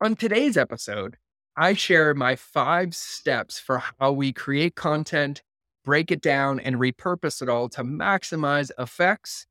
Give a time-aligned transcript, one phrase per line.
[0.00, 1.16] On today's episode,
[1.56, 5.42] I share my five steps for how we create content,
[5.84, 9.46] break it down, and repurpose it all to maximize effects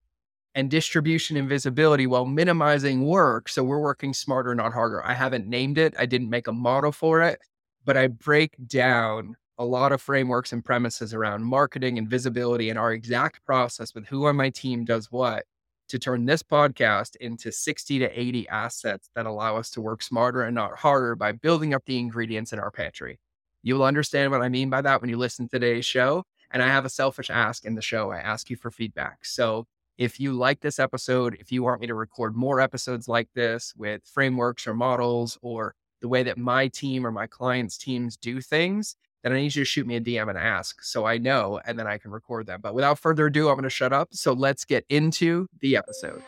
[0.56, 3.50] and distribution and visibility while minimizing work.
[3.50, 5.06] So we're working smarter, not harder.
[5.06, 7.40] I haven't named it, I didn't make a model for it,
[7.84, 12.80] but I break down a lot of frameworks and premises around marketing and visibility and
[12.80, 15.44] our exact process with who on my team does what
[15.90, 20.44] to turn this podcast into 60 to 80 assets that allow us to work smarter
[20.44, 23.20] and not harder by building up the ingredients in our pantry.
[23.64, 26.24] You'll understand what I mean by that when you listen to today's show.
[26.52, 28.12] And I have a selfish ask in the show.
[28.12, 29.26] I ask you for feedback.
[29.26, 29.66] So
[29.98, 33.74] if you like this episode, if you want me to record more episodes like this
[33.76, 38.40] with frameworks or models or the way that my team or my clients' teams do
[38.40, 38.96] things,
[39.32, 41.78] then I need you to shoot me a DM and ask so I know, and
[41.78, 42.62] then I can record them.
[42.62, 44.10] But without further ado, I'm going to shut up.
[44.12, 46.22] So let's get into the episode.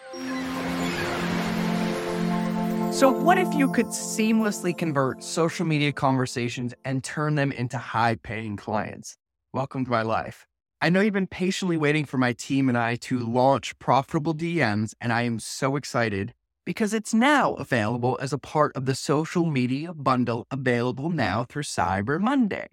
[2.94, 8.16] So, what if you could seamlessly convert social media conversations and turn them into high
[8.16, 9.16] paying clients?
[9.54, 10.48] Welcome to my life.
[10.82, 14.94] I know you've been patiently waiting for my team and I to launch profitable DMs,
[15.00, 16.34] and I am so excited
[16.66, 21.64] because it's now available as a part of the social media bundle available now through
[21.64, 22.68] Cyber Monday.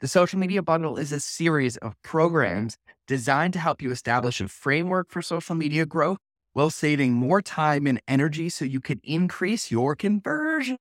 [0.00, 2.76] The Social Media Bundle is a series of programs
[3.08, 6.18] designed to help you establish a framework for social media growth
[6.52, 10.78] while saving more time and energy so you can increase your conversions.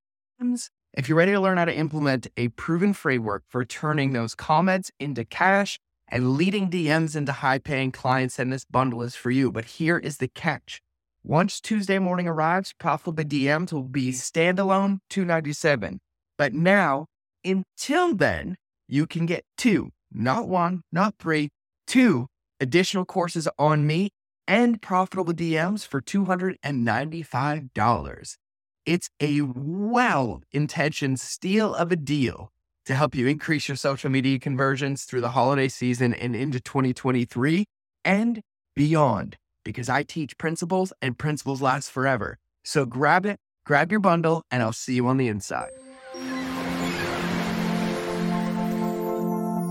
[0.93, 4.91] If you're ready to learn how to implement a proven framework for turning those comments
[4.99, 9.51] into cash and leading DMs into high paying clients, then this bundle is for you.
[9.51, 10.79] But here is the catch.
[11.23, 16.01] Once Tuesday morning arrives, profitable DMs will be standalone 297.
[16.37, 17.07] But now,
[17.43, 18.57] until then,
[18.87, 21.49] you can get two, not one, not three,
[21.85, 22.27] two
[22.59, 24.09] additional courses on me
[24.47, 28.37] and profitable DMs for $295.
[28.85, 32.51] It's a well intentioned steal of a deal
[32.85, 37.65] to help you increase your social media conversions through the holiday season and into 2023
[38.05, 38.41] and
[38.75, 42.37] beyond, because I teach principles and principles last forever.
[42.63, 45.71] So grab it, grab your bundle, and I'll see you on the inside.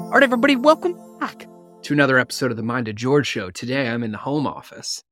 [0.07, 1.49] All right, everybody, welcome back
[1.83, 3.51] to another episode of the Mind of George Show.
[3.51, 5.03] Today, I'm in the home office.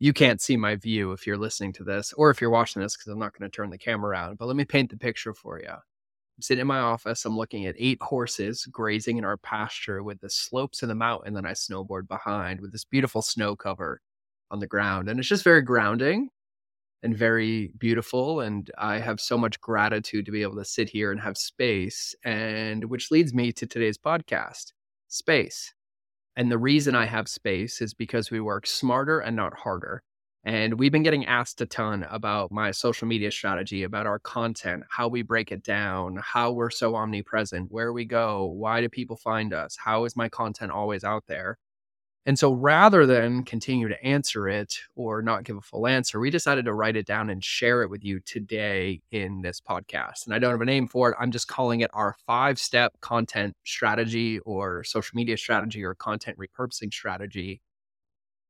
[0.00, 2.94] You can't see my view if you're listening to this or if you're watching this
[2.94, 5.32] because I'm not going to turn the camera around, but let me paint the picture
[5.32, 5.70] for you.
[5.70, 7.24] I'm sitting in my office.
[7.24, 11.32] I'm looking at eight horses grazing in our pasture with the slopes of the mountain
[11.32, 14.02] that I snowboard behind with this beautiful snow cover
[14.50, 15.08] on the ground.
[15.08, 16.28] And it's just very grounding
[17.02, 18.40] and very beautiful.
[18.40, 22.14] And I have so much gratitude to be able to sit here and have space.
[22.24, 24.72] And which leads me to today's podcast
[25.08, 25.74] space.
[26.36, 30.02] And the reason I have space is because we work smarter and not harder.
[30.44, 34.84] And we've been getting asked a ton about my social media strategy, about our content,
[34.88, 39.16] how we break it down, how we're so omnipresent, where we go, why do people
[39.16, 41.58] find us, how is my content always out there?
[42.26, 46.28] And so rather than continue to answer it or not give a full answer, we
[46.28, 50.26] decided to write it down and share it with you today in this podcast.
[50.26, 51.16] And I don't have a name for it.
[51.18, 56.36] I'm just calling it our five step content strategy or social media strategy or content
[56.38, 57.62] repurposing strategy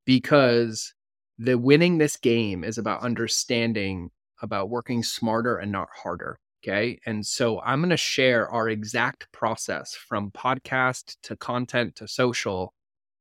[0.04, 0.92] because
[1.38, 4.10] the winning this game is about understanding
[4.42, 6.40] about working smarter and not harder.
[6.64, 6.98] Okay.
[7.06, 12.74] And so I'm going to share our exact process from podcast to content to social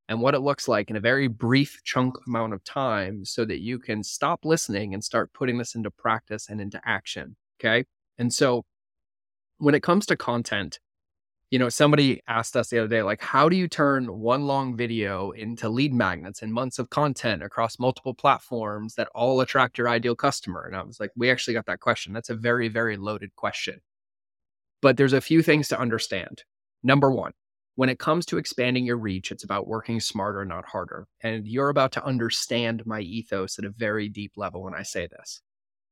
[0.08, 3.60] and what it looks like in a very brief chunk amount of time so that
[3.60, 7.36] you can stop listening and start putting this into practice and into action.
[7.60, 7.86] Okay.
[8.18, 8.64] And so
[9.58, 10.80] when it comes to content,
[11.50, 14.76] you know, somebody asked us the other day, like, how do you turn one long
[14.76, 19.88] video into lead magnets and months of content across multiple platforms that all attract your
[19.88, 20.66] ideal customer?
[20.66, 22.12] And I was like, we actually got that question.
[22.12, 23.80] That's a very, very loaded question.
[24.82, 26.44] But there's a few things to understand.
[26.84, 27.32] Number one,
[27.78, 31.08] when it comes to expanding your reach, it's about working smarter, not harder.
[31.22, 35.08] And you're about to understand my ethos at a very deep level when I say
[35.08, 35.42] this.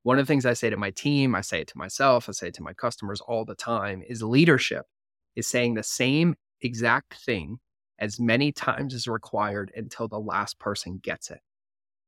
[0.02, 2.32] One of the things I say to my team, I say it to myself, I
[2.32, 4.88] say it to my customers all the time is leadership
[5.36, 7.60] is saying the same exact thing
[8.00, 11.42] as many times as required until the last person gets it.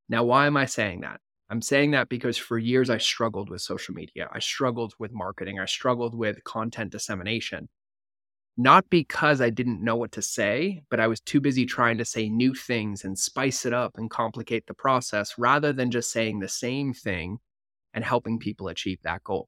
[0.10, 1.20] Now, why am I saying that?
[1.52, 4.28] I'm saying that because for years I struggled with social media.
[4.34, 5.60] I struggled with marketing.
[5.60, 7.70] I struggled with content dissemination
[8.58, 12.06] not because I didn't know what to say, but I was too busy trying to
[12.06, 16.40] say new things and spice it up and complicate the process rather than just saying
[16.40, 17.38] the same thing
[17.94, 19.48] and helping people achieve that goal.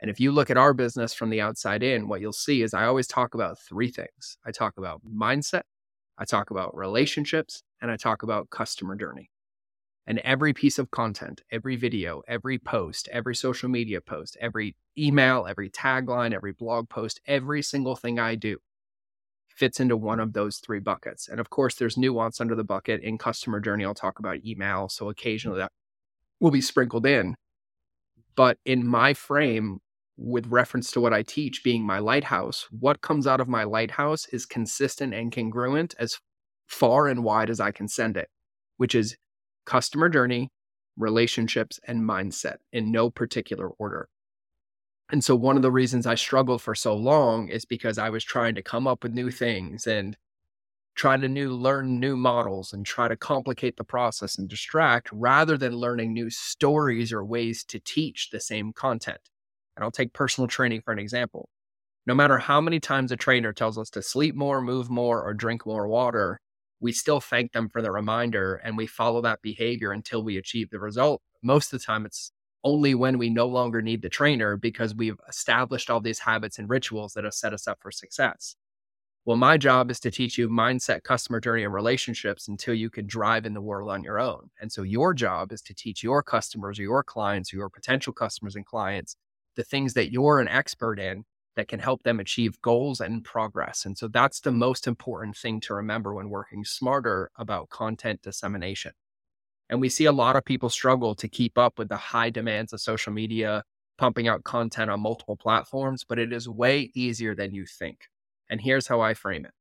[0.00, 2.74] And if you look at our business from the outside in, what you'll see is
[2.74, 5.62] I always talk about three things I talk about mindset,
[6.18, 9.30] I talk about relationships, and I talk about customer journey.
[10.06, 15.46] And every piece of content, every video, every post, every social media post, every email,
[15.48, 18.58] every tagline, every blog post, every single thing I do
[19.48, 21.28] fits into one of those three buckets.
[21.28, 23.02] And of course, there's nuance under the bucket.
[23.02, 24.88] In customer journey, I'll talk about email.
[24.88, 25.72] So occasionally that
[26.40, 27.36] will be sprinkled in.
[28.34, 29.78] But in my frame,
[30.16, 34.26] with reference to what I teach being my lighthouse, what comes out of my lighthouse
[34.28, 36.18] is consistent and congruent as
[36.66, 38.28] far and wide as I can send it,
[38.76, 39.16] which is
[39.64, 40.50] customer journey,
[40.96, 44.08] relationships, and mindset in no particular order.
[45.10, 48.24] And so, one of the reasons I struggled for so long is because I was
[48.24, 50.16] trying to come up with new things and
[50.94, 55.56] try to new learn new models and try to complicate the process and distract rather
[55.56, 59.20] than learning new stories or ways to teach the same content.
[59.76, 61.48] And I'll take personal training for an example.
[62.06, 65.34] No matter how many times a trainer tells us to sleep more, move more, or
[65.34, 66.40] drink more water,
[66.82, 70.68] we still thank them for the reminder and we follow that behavior until we achieve
[70.70, 71.22] the result.
[71.42, 72.32] Most of the time, it's
[72.64, 76.68] only when we no longer need the trainer because we've established all these habits and
[76.68, 78.56] rituals that have set us up for success.
[79.24, 83.06] Well, my job is to teach you mindset, customer journey, and relationships until you can
[83.06, 84.50] drive in the world on your own.
[84.60, 88.12] And so, your job is to teach your customers or your clients or your potential
[88.12, 89.16] customers and clients
[89.54, 91.24] the things that you're an expert in
[91.56, 93.84] that can help them achieve goals and progress.
[93.84, 98.92] And so that's the most important thing to remember when working smarter about content dissemination.
[99.68, 102.72] And we see a lot of people struggle to keep up with the high demands
[102.72, 103.64] of social media,
[103.98, 108.08] pumping out content on multiple platforms, but it is way easier than you think.
[108.50, 109.52] And here's how I frame it.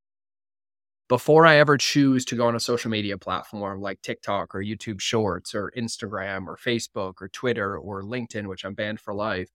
[1.07, 5.01] Before I ever choose to go on a social media platform like TikTok or YouTube
[5.01, 9.49] Shorts or Instagram or Facebook or Twitter or LinkedIn, which I'm banned for life,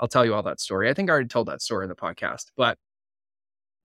[0.00, 0.88] I'll tell you all that story.
[0.88, 2.46] I think I already told that story in the podcast.
[2.56, 2.78] But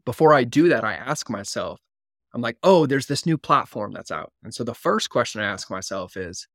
[0.05, 1.79] before I do that, I ask myself,
[2.33, 4.31] I'm like, oh, there's this new platform that's out.
[4.43, 6.47] And so the first question I ask myself is,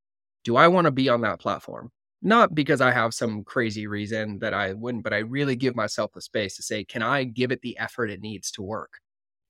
[0.44, 1.90] do I want to be on that platform?
[2.20, 6.12] Not because I have some crazy reason that I wouldn't, but I really give myself
[6.12, 8.90] the space to say, can I give it the effort it needs to work?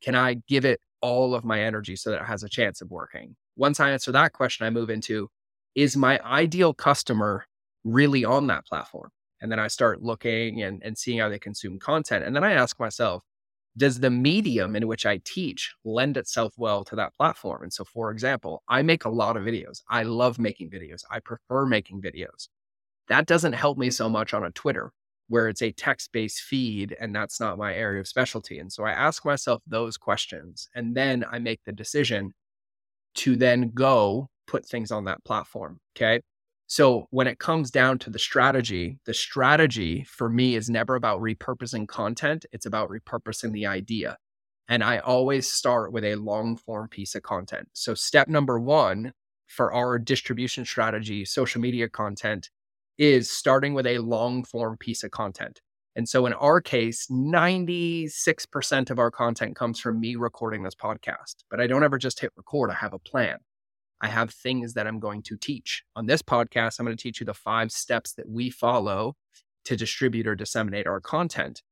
[0.02, 2.90] Can I give it all of my energy so that it has a chance of
[2.90, 3.36] working?
[3.56, 5.30] Once I answer that question, I move into,
[5.74, 7.46] is my ideal customer
[7.84, 9.10] really on that platform?
[9.40, 12.24] And then I start looking and, and seeing how they consume content.
[12.24, 13.22] And then I ask myself,
[13.76, 17.62] does the medium in which I teach lend itself well to that platform?
[17.62, 19.82] And so, for example, I make a lot of videos.
[19.88, 21.04] I love making videos.
[21.10, 22.48] I prefer making videos.
[23.08, 24.92] That doesn't help me so much on a Twitter
[25.28, 28.58] where it's a text based feed and that's not my area of specialty.
[28.58, 32.32] And so I ask myself those questions and then I make the decision
[33.16, 35.78] to then go put things on that platform.
[35.96, 36.20] Okay.
[36.70, 41.22] So when it comes down to the strategy, the strategy for me is never about
[41.22, 44.18] repurposing content, it's about repurposing the idea.
[44.68, 47.68] And I always start with a long form piece of content.
[47.72, 49.14] So step number 1
[49.46, 52.50] for our distribution strategy, social media content
[52.98, 55.62] is starting with a long form piece of content.
[55.96, 61.44] And so in our case, 96% of our content comes from me recording this podcast.
[61.50, 63.38] But I don't ever just hit record, I have a plan.
[64.00, 65.82] I have things that I'm going to teach.
[65.96, 69.16] On this podcast, I'm going to teach you the five steps that we follow
[69.64, 71.62] to distribute or disseminate our content.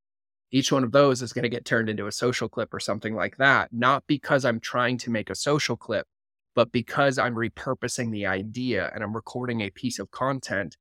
[0.52, 3.14] Each one of those is going to get turned into a social clip or something
[3.14, 6.06] like that, not because I'm trying to make a social clip,
[6.55, 10.76] but because I'm repurposing the idea and I'm recording a piece of content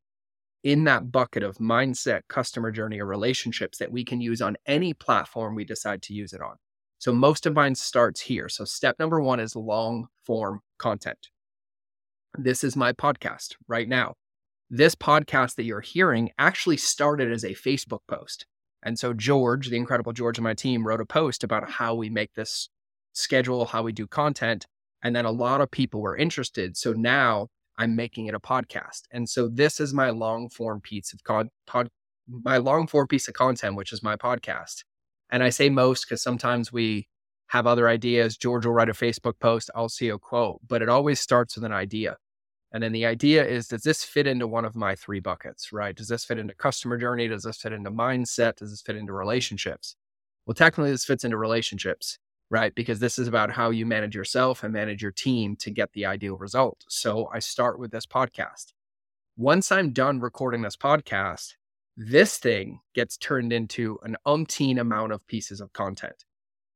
[0.64, 4.94] in that bucket of mindset, customer journey, or relationships that we can use on any
[4.94, 6.56] platform we decide to use it on.
[6.98, 8.50] So most of mine starts here.
[8.50, 11.30] So step number one is long form content.
[12.38, 14.16] This is my podcast right now.
[14.70, 18.46] This podcast that you're hearing actually started as a Facebook post.
[18.84, 22.10] And so George, the incredible George and my team, wrote a post about how we
[22.10, 22.68] make this
[23.14, 24.66] schedule, how we do content.
[25.02, 26.76] And then a lot of people were interested.
[26.76, 29.04] So now I'm making it a podcast.
[29.12, 31.90] And so this is my long form piece of con- pod,
[32.28, 34.84] my long form piece of content, which is my podcast.
[35.30, 37.08] And I say most because sometimes we
[37.48, 38.36] have other ideas.
[38.36, 41.64] George will write a Facebook post, I'll see a quote, but it always starts with
[41.64, 42.18] an idea.
[42.76, 45.96] And then the idea is does this fit into one of my three buckets, right?
[45.96, 47.26] Does this fit into customer journey?
[47.30, 48.58] Does this fit into mindset?
[48.58, 49.96] Does this fit into relationships?
[50.46, 52.76] Well, technically, this fits into relationships, right?
[52.76, 56.06] Because this is about how you manage yourself and manage your team to get the
[56.06, 56.84] ideal result.
[56.90, 58.74] So I start with this podcast.
[59.38, 61.54] Once I'm done recording this podcast,
[61.96, 66.26] this thing gets turned into an umpteen amount of pieces of content.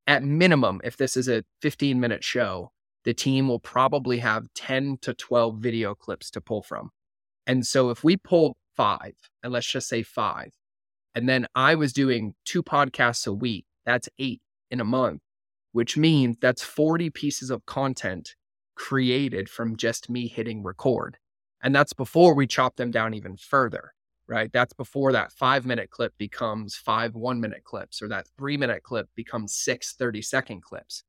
[0.08, 2.72] At minimum, if this is a 15 minute show,
[3.06, 6.92] the team will probably have 10 to 12 video clips to pull from.
[7.48, 10.54] And so if we pull five, and let's just say five,
[11.16, 15.22] and then I was doing two podcasts a week, that's eight in a month,
[15.72, 18.36] which means that's 40 pieces of content
[18.76, 21.18] created from just me hitting record.
[21.62, 23.94] And that's before we chop them down even further,
[24.28, 24.52] right?
[24.54, 28.84] That's before that five minute clip becomes five one minute clips or that three minute
[28.84, 31.04] clip becomes six 30 second clips.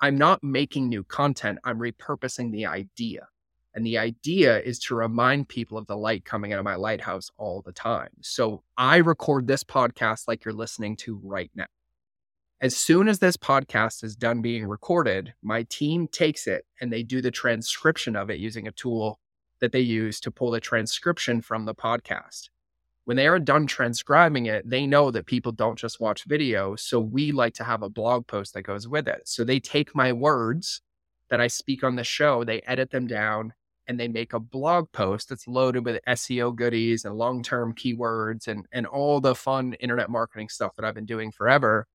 [0.00, 3.28] I'm not making new content, I'm repurposing the idea.
[3.74, 7.30] And the idea is to remind people of the light coming out of my lighthouse
[7.36, 8.10] all the time.
[8.22, 11.66] So I record this podcast like you're listening to right now.
[12.60, 17.04] As soon as this podcast is done being recorded, my team takes it and they
[17.04, 19.20] do the transcription of it using a tool
[19.60, 22.48] that they use to pull the transcription from the podcast.
[23.08, 26.76] When they are done transcribing it, they know that people don't just watch video.
[26.76, 29.22] So we like to have a blog post that goes with it.
[29.24, 30.82] So they take my words
[31.30, 33.54] that I speak on the show, they edit them down,
[33.86, 38.46] and they make a blog post that's loaded with SEO goodies and long term keywords
[38.46, 41.86] and, and all the fun internet marketing stuff that I've been doing forever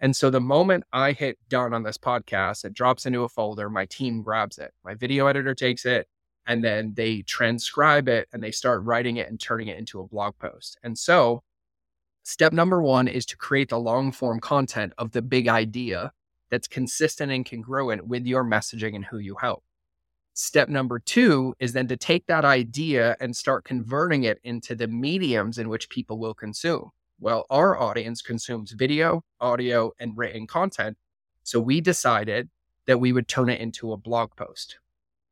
[0.00, 3.68] and so the moment I hit done on this podcast, it drops into a folder.
[3.68, 4.72] My team grabs it.
[4.84, 6.06] My video editor takes it
[6.48, 10.08] and then they transcribe it and they start writing it and turning it into a
[10.08, 10.78] blog post.
[10.82, 11.42] And so
[12.22, 16.10] step number one is to create the long form content of the big idea
[16.50, 19.62] that's consistent and congruent with your messaging and who you help.
[20.32, 24.88] Step number two is then to take that idea and start converting it into the
[24.88, 26.90] mediums in which people will consume.
[27.20, 30.96] Well, our audience consumes video, audio, and written content.
[31.42, 32.48] So we decided
[32.86, 34.78] that we would turn it into a blog post.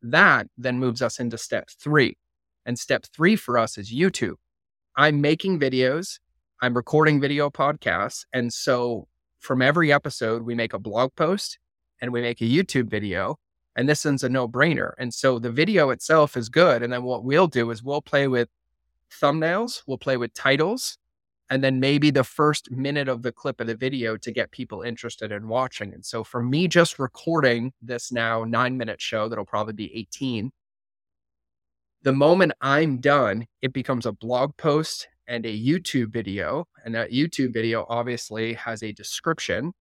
[0.02, 2.16] That then moves us into step three.
[2.64, 4.34] And step three for us is YouTube.
[4.96, 6.18] I'm making videos,
[6.62, 8.24] I'm recording video podcasts.
[8.32, 9.08] And so
[9.40, 11.58] from every episode, we make a blog post
[12.00, 13.38] and we make a YouTube video.
[13.76, 14.92] And this one's a no brainer.
[14.98, 16.82] And so the video itself is good.
[16.82, 18.48] And then what we'll do is we'll play with
[19.22, 20.98] thumbnails, we'll play with titles,
[21.50, 24.82] and then maybe the first minute of the clip of the video to get people
[24.82, 25.94] interested in watching.
[25.94, 30.50] And so for me, just recording this now nine minute show that'll probably be 18,
[32.02, 36.66] the moment I'm done, it becomes a blog post and a YouTube video.
[36.84, 39.72] And that YouTube video obviously has a description.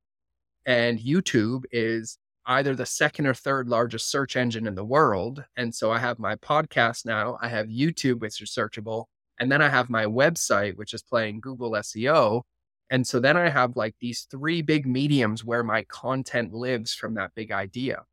[0.65, 2.17] And YouTube is
[2.47, 5.43] either the second or third largest search engine in the world.
[5.57, 9.05] And so I have my podcast now, I have YouTube, which is searchable.
[9.39, 12.43] And then I have my website, which is playing Google SEO.
[12.89, 17.15] And so then I have like these three big mediums where my content lives from
[17.15, 18.03] that big idea.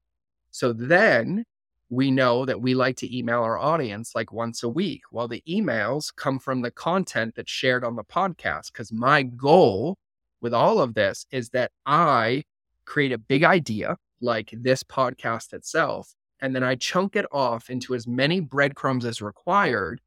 [0.50, 1.44] So then
[1.90, 5.02] we know that we like to email our audience like once a week.
[5.10, 8.72] Well, the emails come from the content that's shared on the podcast.
[8.72, 9.98] Because my goal
[10.40, 12.44] with all of this is that I
[12.86, 16.14] create a big idea like this podcast itself.
[16.40, 20.00] And then I chunk it off into as many breadcrumbs as required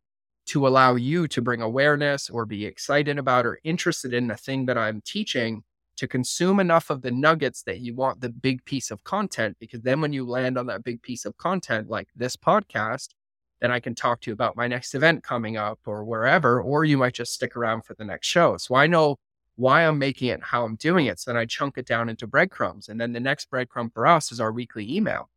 [0.47, 4.65] to allow you to bring awareness or be excited about or interested in the thing
[4.67, 5.63] that I'm teaching
[5.97, 9.57] to consume enough of the nuggets that you want the big piece of content.
[9.59, 13.09] Because then when you land on that big piece of content, like this podcast,
[13.61, 16.83] then I can talk to you about my next event coming up or wherever, or
[16.83, 18.57] you might just stick around for the next show.
[18.57, 19.17] So I know
[19.55, 21.19] why I'm making it, how I'm doing it.
[21.19, 22.89] So then I chunk it down into breadcrumbs.
[22.89, 25.29] And then the next breadcrumb for us is our weekly email.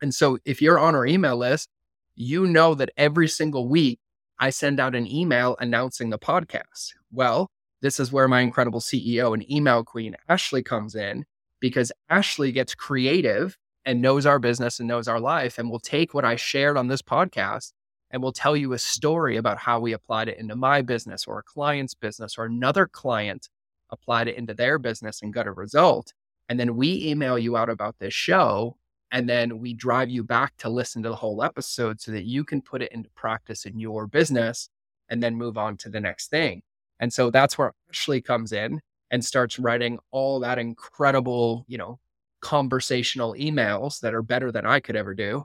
[0.00, 1.68] And so if you're on our email list,
[2.14, 4.00] you know that every single week
[4.38, 6.92] I send out an email announcing the podcast.
[7.10, 7.48] Well,
[7.80, 11.24] this is where my incredible CEO and email queen, Ashley, comes in
[11.60, 16.12] because Ashley gets creative and knows our business and knows our life and will take
[16.12, 17.72] what I shared on this podcast
[18.10, 21.38] and will tell you a story about how we applied it into my business or
[21.38, 23.48] a client's business or another client
[23.90, 26.12] applied it into their business and got a result.
[26.48, 28.76] And then we email you out about this show
[29.16, 32.44] and then we drive you back to listen to the whole episode so that you
[32.44, 34.68] can put it into practice in your business
[35.08, 36.60] and then move on to the next thing.
[37.00, 38.78] And so that's where Ashley comes in
[39.10, 41.98] and starts writing all that incredible, you know,
[42.42, 45.44] conversational emails that are better than I could ever do.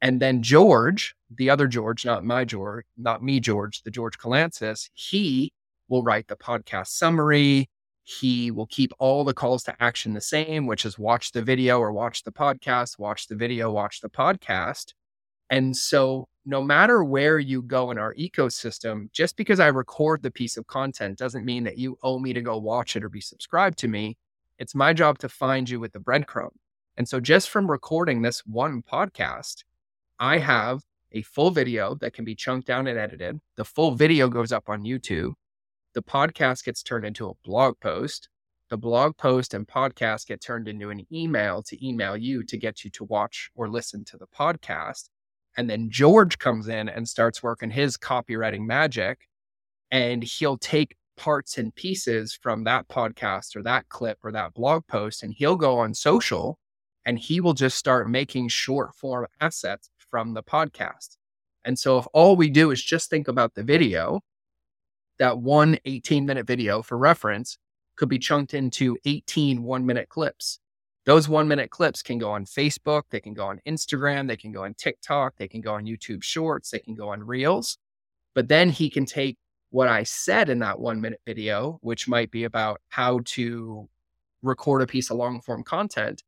[0.00, 4.90] And then George, the other George, not my George, not me, George, the George Kalantzis,
[4.94, 5.52] he
[5.88, 7.68] will write the podcast summary.
[8.04, 11.78] He will keep all the calls to action the same, which is watch the video
[11.78, 14.94] or watch the podcast, watch the video, watch the podcast.
[15.50, 20.30] And so, no matter where you go in our ecosystem, just because I record the
[20.30, 23.20] piece of content doesn't mean that you owe me to go watch it or be
[23.20, 24.16] subscribed to me.
[24.58, 26.50] It's my job to find you with the breadcrumb.
[26.96, 29.62] And so, just from recording this one podcast,
[30.18, 30.80] I have
[31.12, 33.38] a full video that can be chunked down and edited.
[33.56, 35.34] The full video goes up on YouTube
[35.94, 38.28] the podcast gets turned into a blog post.
[38.70, 42.84] The blog post and podcast get turned into an email to email you to get
[42.84, 45.10] you to watch or listen to the podcast.
[45.56, 49.28] And then George comes in and starts working his copywriting magic.
[49.90, 54.86] And he'll take parts and pieces from that podcast or that clip or that blog
[54.86, 56.58] post and he'll go on social
[57.04, 61.16] and he will just start making short form assets from the podcast.
[61.64, 64.20] And so if all we do is just think about the video,
[65.22, 67.56] that one 18 minute video for reference
[67.94, 70.58] could be chunked into 18 one minute clips.
[71.04, 74.50] Those one minute clips can go on Facebook, they can go on Instagram, they can
[74.50, 77.78] go on TikTok, they can go on YouTube Shorts, they can go on Reels.
[78.34, 79.38] But then he can take
[79.70, 83.88] what I said in that one minute video, which might be about how to
[84.42, 86.24] record a piece of long form content,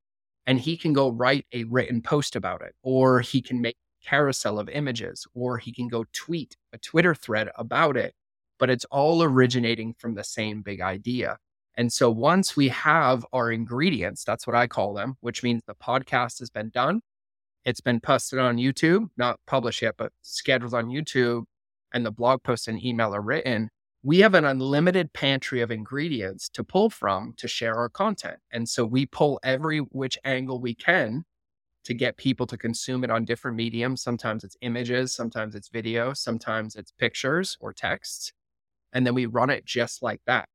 [0.47, 4.09] and he can go write a written post about it, or he can make a
[4.09, 8.15] carousel of images, or he can go tweet a Twitter thread about it.
[8.65, 11.37] But it's all originating from the same big idea.
[11.77, 15.75] And so once we have our ingredients, that's what I call them, which means the
[15.75, 17.03] podcast has been done.
[17.67, 21.43] It's been posted on YouTube, not published yet, but scheduled on YouTube,
[21.93, 23.69] and the blog post and email are written.
[24.03, 28.39] We have an unlimited pantry of ingredients to pull from to share our content.
[28.51, 31.25] And so we pull every which angle we can
[31.85, 34.01] to get people to consume it on different mediums.
[34.01, 38.33] Sometimes it's images, sometimes it's video, sometimes it's pictures or texts.
[38.95, 40.49] And then we run it just like that.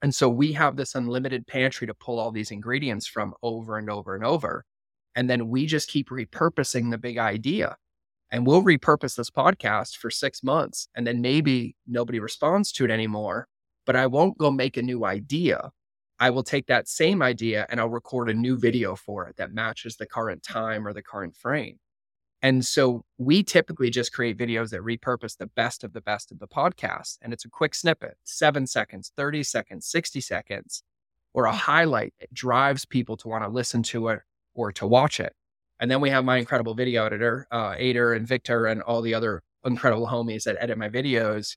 [0.00, 3.90] And so we have this unlimited pantry to pull all these ingredients from over and
[3.90, 4.64] over and over.
[5.16, 7.76] And then we just keep repurposing the big idea.
[8.30, 10.88] And we'll repurpose this podcast for six months.
[10.94, 13.48] And then maybe nobody responds to it anymore.
[13.86, 15.70] But I won't go make a new idea.
[16.20, 19.52] I will take that same idea and I'll record a new video for it that
[19.52, 21.78] matches the current time or the current frame.
[22.44, 26.40] And so we typically just create videos that repurpose the best of the best of
[26.40, 27.16] the podcast.
[27.22, 30.82] And it's a quick snippet, seven seconds, 30 seconds, 60 seconds,
[31.32, 34.20] or a highlight that drives people to want to listen to it
[34.52, 35.32] or to watch it.
[35.80, 39.14] And then we have my incredible video editor, uh, Ader and Victor, and all the
[39.14, 41.56] other incredible homies that edit my videos.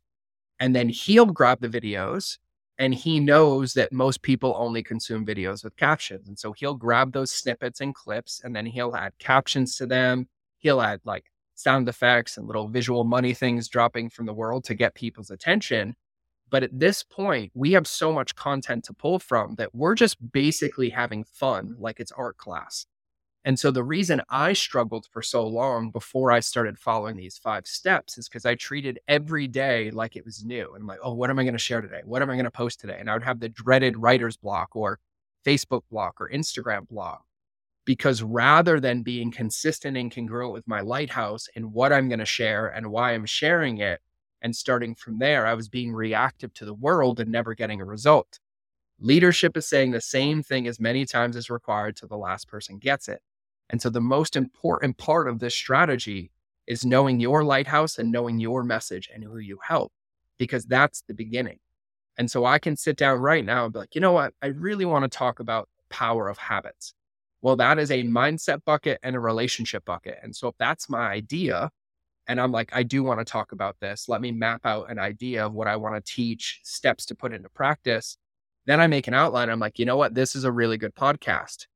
[0.58, 2.38] And then he'll grab the videos
[2.78, 6.30] and he knows that most people only consume videos with captions.
[6.30, 10.30] And so he'll grab those snippets and clips and then he'll add captions to them
[10.60, 14.76] he'll add like sound effects and little visual money things dropping from the world to
[14.76, 15.96] get people's attention.
[16.50, 20.32] But at this point, we have so much content to pull from that we're just
[20.32, 22.86] basically having fun like it's art class.
[23.44, 27.66] And so the reason I struggled for so long before I started following these five
[27.66, 30.74] steps is because I treated every day like it was new.
[30.74, 32.02] And I'm like, oh, what am I going to share today?
[32.04, 32.98] What am I going to post today?
[33.00, 35.00] And I would have the dreaded writer's block or
[35.46, 37.24] Facebook block or Instagram block
[37.88, 42.26] because rather than being consistent and congruent with my lighthouse and what I'm going to
[42.26, 44.02] share and why I'm sharing it,
[44.42, 47.86] and starting from there, I was being reactive to the world and never getting a
[47.86, 48.40] result.
[49.00, 52.78] Leadership is saying the same thing as many times as required till the last person
[52.78, 53.22] gets it.
[53.70, 56.30] And so the most important part of this strategy
[56.68, 59.94] is knowing your lighthouse and knowing your message and who you help,
[60.38, 61.60] because that's the beginning.
[62.18, 64.34] And so I can sit down right now and be like, you know what?
[64.42, 66.94] I really want to talk about power of habits.
[67.42, 70.18] Well, that is a mindset bucket and a relationship bucket.
[70.24, 71.70] And so if that's my idea,
[72.28, 75.00] and I'm like, I do want to talk about this, let me map out an
[75.00, 78.18] idea of what I want to teach, steps to put into practice.
[78.66, 79.50] Then I make an outline.
[79.50, 80.14] I'm like, you know what?
[80.14, 81.68] This is a really good podcast.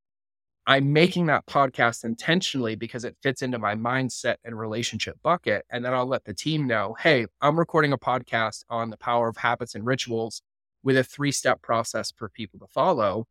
[0.67, 5.65] I'm making that podcast intentionally because it fits into my mindset and relationship bucket.
[5.71, 9.27] And then I'll let the team know hey, I'm recording a podcast on the power
[9.29, 10.41] of habits and rituals
[10.83, 13.27] with a three step process for people to follow.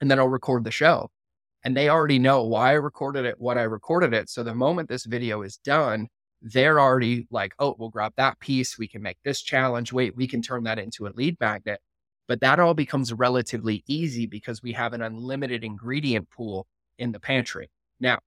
[0.00, 1.10] And then I'll record the show
[1.64, 4.28] and they already know why I recorded it, what I recorded it.
[4.28, 6.08] So the moment this video is done,
[6.42, 8.78] they're already like, oh, we'll grab that piece.
[8.78, 9.92] We can make this challenge.
[9.92, 11.80] Wait, we can turn that into a lead magnet.
[12.28, 16.66] But that all becomes relatively easy because we have an unlimited ingredient pool
[16.98, 17.70] in the pantry.
[17.98, 18.18] Now,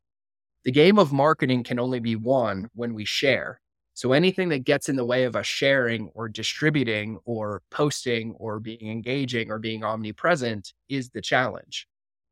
[0.63, 3.61] the game of marketing can only be won when we share.
[3.93, 8.59] So anything that gets in the way of us sharing or distributing or posting or
[8.59, 11.87] being engaging or being omnipresent is the challenge.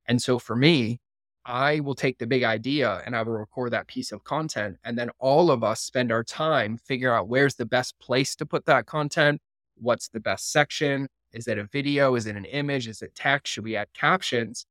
[0.07, 0.99] And so for me,
[1.45, 4.77] I will take the big idea and I will record that piece of content.
[4.83, 8.45] And then all of us spend our time figure out where's the best place to
[8.45, 9.41] put that content.
[9.75, 11.07] What's the best section?
[11.31, 12.15] Is it a video?
[12.15, 12.87] Is it an image?
[12.87, 13.53] Is it text?
[13.53, 14.65] Should we add captions?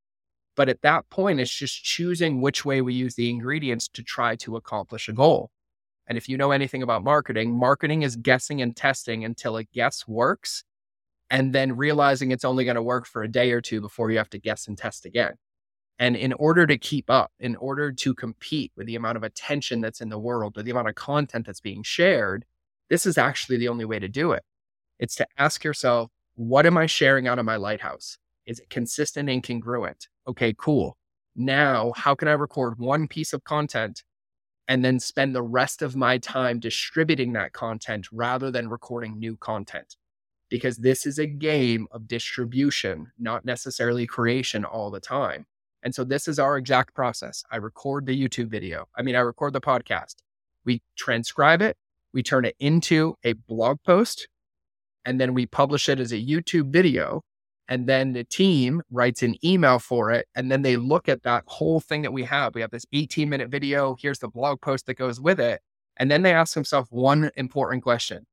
[0.56, 4.36] But at that point, it's just choosing which way we use the ingredients to try
[4.36, 5.50] to accomplish a goal.
[6.06, 10.06] And if you know anything about marketing, marketing is guessing and testing until a guess
[10.06, 10.64] works
[11.34, 14.18] and then realizing it's only going to work for a day or two before you
[14.18, 15.34] have to guess and test again.
[15.98, 19.80] And in order to keep up, in order to compete with the amount of attention
[19.80, 22.44] that's in the world, or the amount of content that's being shared,
[22.88, 24.44] this is actually the only way to do it.
[25.00, 28.16] It's to ask yourself, what am I sharing out of my lighthouse?
[28.46, 30.06] Is it consistent and congruent?
[30.28, 30.96] Okay, cool.
[31.34, 34.04] Now, how can I record one piece of content
[34.68, 39.36] and then spend the rest of my time distributing that content rather than recording new
[39.36, 39.96] content?
[40.48, 45.46] Because this is a game of distribution, not necessarily creation all the time.
[45.82, 47.44] And so this is our exact process.
[47.50, 48.86] I record the YouTube video.
[48.96, 50.16] I mean, I record the podcast.
[50.64, 51.76] We transcribe it,
[52.12, 54.28] we turn it into a blog post,
[55.04, 57.22] and then we publish it as a YouTube video.
[57.68, 60.26] And then the team writes an email for it.
[60.34, 62.54] And then they look at that whole thing that we have.
[62.54, 63.96] We have this 18 minute video.
[63.98, 65.60] Here's the blog post that goes with it.
[65.96, 68.26] And then they ask themselves one important question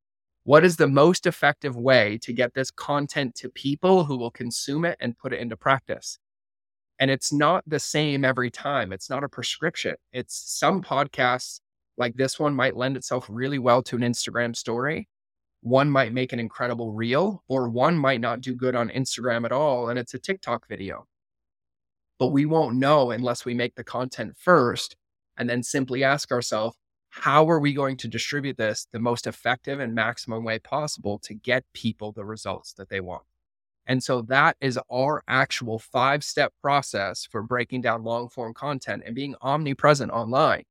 [0.43, 4.85] What is the most effective way to get this content to people who will consume
[4.85, 6.17] it and put it into practice?
[6.99, 8.91] And it's not the same every time.
[8.91, 9.95] It's not a prescription.
[10.11, 11.59] It's some podcasts
[11.97, 15.07] like this one might lend itself really well to an Instagram story.
[15.61, 19.51] One might make an incredible reel, or one might not do good on Instagram at
[19.51, 19.89] all.
[19.89, 21.05] And it's a TikTok video.
[22.17, 24.95] But we won't know unless we make the content first
[25.37, 26.75] and then simply ask ourselves,
[27.11, 31.33] how are we going to distribute this the most effective and maximum way possible to
[31.33, 33.23] get people the results that they want?
[33.85, 39.03] And so that is our actual five step process for breaking down long form content
[39.05, 40.63] and being omnipresent online.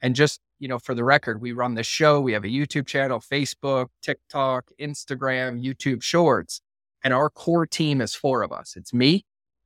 [0.00, 2.20] And just, you know, for the record, we run this show.
[2.20, 6.60] We have a YouTube channel, Facebook, TikTok, Instagram, YouTube shorts.
[7.02, 8.76] And our core team is four of us.
[8.76, 9.24] It's me,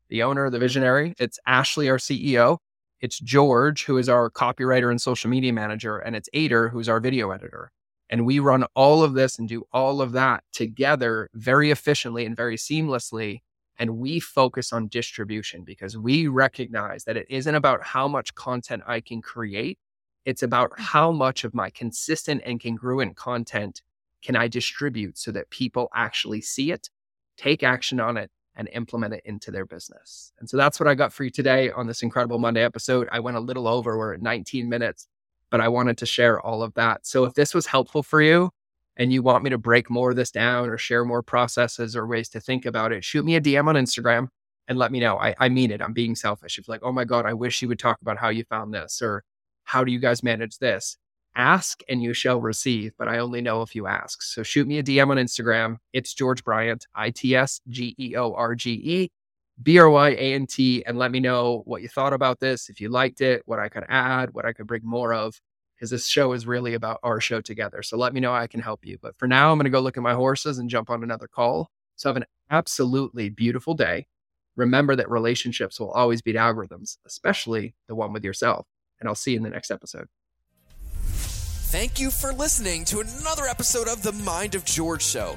[0.08, 1.14] the owner, the visionary.
[1.18, 2.58] It's Ashley, our CEO.
[3.04, 5.98] It's George, who is our copywriter and social media manager.
[5.98, 7.70] And it's Ader, who's our video editor.
[8.08, 12.34] And we run all of this and do all of that together very efficiently and
[12.34, 13.42] very seamlessly.
[13.78, 18.82] And we focus on distribution because we recognize that it isn't about how much content
[18.86, 19.78] I can create.
[20.24, 20.80] It's about mm.
[20.80, 23.82] how much of my consistent and congruent content
[24.22, 26.88] can I distribute so that people actually see it,
[27.36, 30.32] take action on it, and implement it into their business.
[30.38, 33.08] And so that's what I got for you today on this incredible Monday episode.
[33.10, 35.08] I went a little over, we're at 19 minutes
[35.54, 37.06] but I wanted to share all of that.
[37.06, 38.50] So if this was helpful for you
[38.96, 42.08] and you want me to break more of this down or share more processes or
[42.08, 44.30] ways to think about it, shoot me a DM on Instagram
[44.66, 45.16] and let me know.
[45.16, 45.80] I, I mean it.
[45.80, 46.58] I'm being selfish.
[46.58, 49.00] If like, oh my God, I wish you would talk about how you found this
[49.00, 49.22] or
[49.62, 50.96] how do you guys manage this?
[51.36, 54.22] Ask and you shall receive, but I only know if you ask.
[54.22, 55.78] So shoot me a DM on Instagram.
[55.92, 59.10] It's George Bryant, I T S G E O R G E
[59.62, 62.68] B R Y A N T, and let me know what you thought about this,
[62.68, 65.40] if you liked it, what I could add, what I could bring more of,
[65.74, 67.82] because this show is really about our show together.
[67.82, 68.98] So let me know I can help you.
[69.00, 71.28] But for now, I'm going to go look at my horses and jump on another
[71.28, 71.70] call.
[71.96, 74.06] So have an absolutely beautiful day.
[74.56, 78.66] Remember that relationships will always beat algorithms, especially the one with yourself.
[79.00, 80.06] And I'll see you in the next episode.
[81.74, 85.36] Thank you for listening to another episode of the Mind of George Show